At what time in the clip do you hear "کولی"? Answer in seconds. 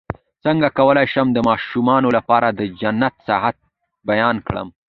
0.77-1.05